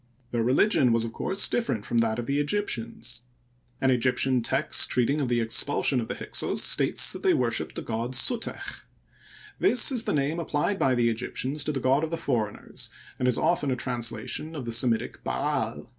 [0.31, 3.21] Their religion was of course different from that of the Egyptians.
[3.79, 7.83] An Egyptian text treating of the expulsion of the Hyksos states that they worshiped the
[7.83, 8.85] god Suteck.
[9.59, 13.27] This is the name applied by the Egyptians to the god of the foreigners, and
[13.27, 15.87] is often a translation of the Semitic Ba*al.